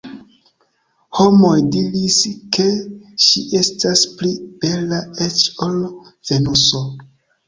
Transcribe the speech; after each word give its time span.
Homoj 1.17 1.57
diris, 1.73 2.15
ke 2.57 2.65
ŝi 3.25 3.43
estas 3.59 4.01
pli 4.21 4.31
bela 4.63 5.03
eĉ 5.27 5.45
ol 5.67 5.77
Venuso. 6.31 6.83